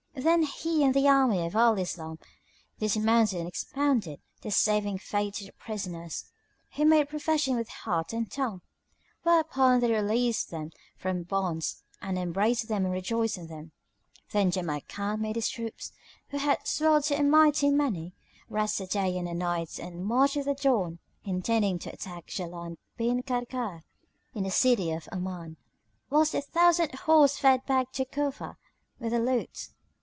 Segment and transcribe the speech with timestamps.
[0.13, 2.19] Then he and the army of Al Islam
[2.77, 6.25] dismounted and expounded The saving Faith to the prisoners,
[6.75, 8.61] who made profession with heart and tongue;
[9.23, 13.71] whereupon they released them from bonds and embraced them and rejoiced in them.
[14.31, 15.91] Then Jamrkan made his troops,
[16.29, 18.13] who had swelled to a mighty many,
[18.47, 22.77] rest a day and a night and marched with the dawn, intending to attack Jaland
[22.95, 23.81] bin Karkar
[24.35, 25.57] in the city of Oman;
[26.11, 28.57] whilst the thousand horse fared back to Cufa
[28.99, 29.69] with the loot.